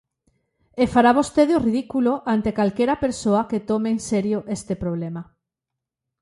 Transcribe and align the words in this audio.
E 0.81 0.85
fará 0.93 1.11
vostede 1.19 1.53
o 1.57 1.63
ridículo 1.67 2.11
ante 2.33 2.55
calquera 2.57 3.01
persoa 3.05 3.47
que 3.49 3.65
tome 3.69 3.89
en 3.95 3.99
serio 4.09 4.39
este 4.57 4.73
problema. 4.83 5.21